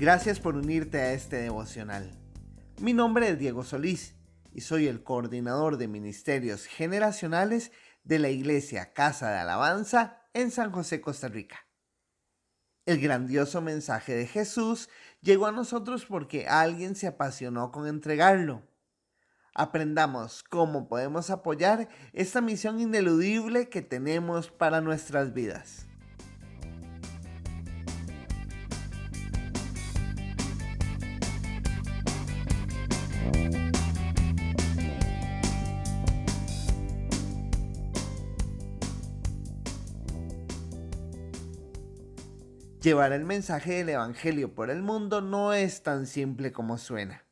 [0.00, 2.10] Gracias por unirte a este devocional.
[2.80, 4.14] Mi nombre es Diego Solís
[4.50, 7.70] y soy el coordinador de ministerios generacionales
[8.02, 11.66] de la Iglesia Casa de Alabanza en San José, Costa Rica.
[12.86, 14.88] El grandioso mensaje de Jesús
[15.20, 18.62] llegó a nosotros porque alguien se apasionó con entregarlo.
[19.52, 25.89] Aprendamos cómo podemos apoyar esta misión ineludible que tenemos para nuestras vidas.
[42.80, 47.26] Llevar el mensaje del Evangelio por el mundo no es tan simple como suena.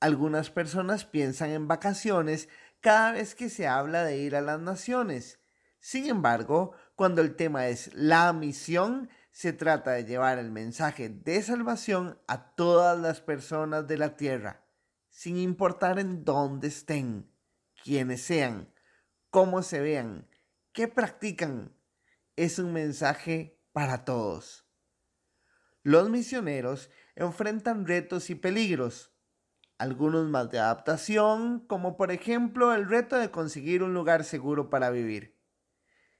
[0.00, 2.48] Algunas personas piensan en vacaciones
[2.80, 5.38] cada vez que se habla de ir a las naciones.
[5.80, 11.42] Sin embargo, cuando el tema es la misión, se trata de llevar el mensaje de
[11.42, 14.64] salvación a todas las personas de la tierra,
[15.10, 17.30] sin importar en dónde estén,
[17.84, 18.72] quiénes sean,
[19.28, 20.26] cómo se vean,
[20.72, 21.76] qué practican.
[22.34, 24.66] Es un mensaje para todos.
[25.82, 29.12] Los misioneros enfrentan retos y peligros,
[29.76, 34.88] algunos más de adaptación, como por ejemplo el reto de conseguir un lugar seguro para
[34.88, 35.38] vivir,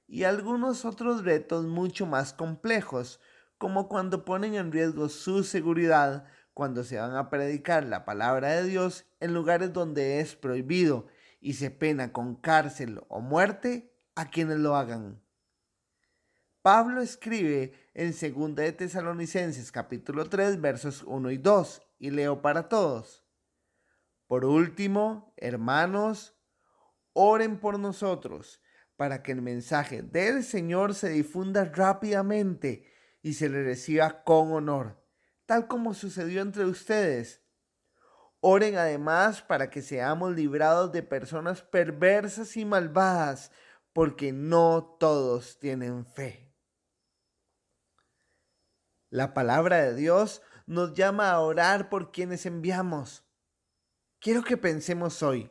[0.05, 3.19] y algunos otros retos mucho más complejos,
[3.57, 8.65] como cuando ponen en riesgo su seguridad cuando se van a predicar la palabra de
[8.65, 11.07] Dios en lugares donde es prohibido
[11.39, 15.26] y se pena con cárcel o muerte a quienes lo hagan.
[16.67, 22.67] Pablo escribe en 2 de Tesalonicenses capítulo 3 versos 1 y 2 y leo para
[22.67, 23.25] todos.
[24.27, 26.35] Por último, hermanos,
[27.13, 28.61] oren por nosotros
[28.97, 32.91] para que el mensaje del Señor se difunda rápidamente
[33.21, 35.01] y se le reciba con honor,
[35.45, 37.45] tal como sucedió entre ustedes.
[38.41, 43.53] Oren además para que seamos librados de personas perversas y malvadas,
[43.93, 46.46] porque no todos tienen fe.
[49.09, 53.23] La palabra de Dios nos llama a orar por quienes enviamos.
[54.19, 55.49] Quiero que pensemos hoy,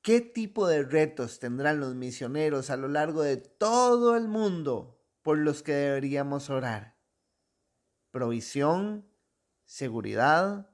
[0.00, 5.38] ¿qué tipo de retos tendrán los misioneros a lo largo de todo el mundo por
[5.38, 6.96] los que deberíamos orar?
[8.10, 9.08] Provisión,
[9.64, 10.68] seguridad,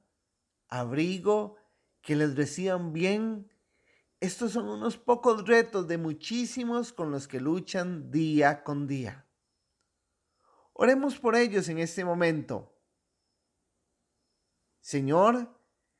[0.68, 1.56] abrigo,
[2.00, 3.52] que les reciban bien.
[4.20, 9.27] Estos son unos pocos retos de muchísimos con los que luchan día con día.
[10.80, 12.72] Oremos por ellos en este momento.
[14.80, 15.52] Señor,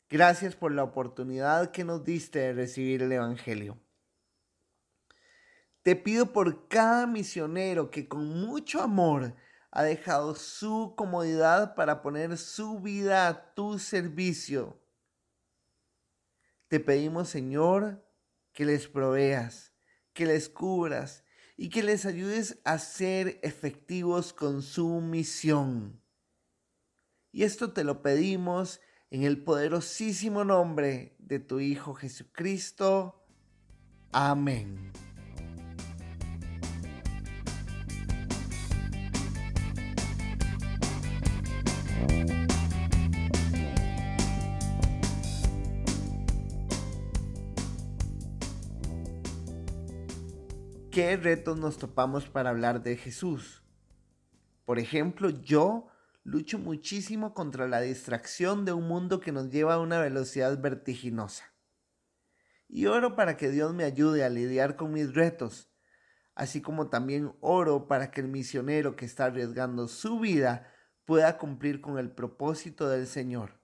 [0.08, 3.76] gracias por la oportunidad que nos diste de recibir el Evangelio.
[5.82, 9.34] Te pido por cada misionero que con mucho amor
[9.72, 14.80] ha dejado su comodidad para poner su vida a tu servicio.
[16.68, 18.06] Te pedimos, Señor,
[18.52, 19.72] que les proveas,
[20.12, 21.24] que les cubras
[21.60, 26.00] y que les ayudes a ser efectivos con su misión.
[27.32, 28.80] Y esto te lo pedimos
[29.10, 33.26] en el poderosísimo nombre de tu Hijo Jesucristo.
[34.12, 34.92] Amén.
[50.98, 53.62] Qué retos nos topamos para hablar de Jesús.
[54.64, 55.86] Por ejemplo, yo
[56.24, 61.54] lucho muchísimo contra la distracción de un mundo que nos lleva a una velocidad vertiginosa.
[62.66, 65.70] Y oro para que Dios me ayude a lidiar con mis retos,
[66.34, 70.68] así como también oro para que el misionero que está arriesgando su vida
[71.04, 73.60] pueda cumplir con el propósito del Señor.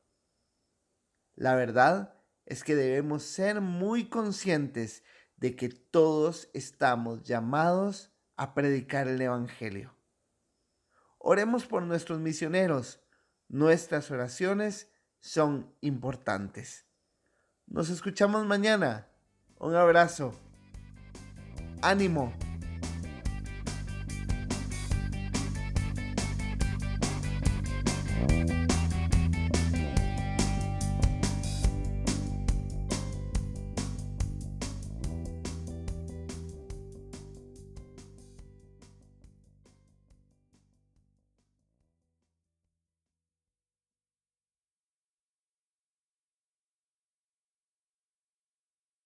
[1.34, 2.14] La verdad
[2.46, 5.02] es que debemos ser muy conscientes
[5.36, 9.94] de que todos estamos llamados a predicar el Evangelio.
[11.18, 13.00] Oremos por nuestros misioneros.
[13.48, 14.90] Nuestras oraciones
[15.20, 16.86] son importantes.
[17.66, 19.08] Nos escuchamos mañana.
[19.58, 20.34] Un abrazo.
[21.80, 22.32] Ánimo.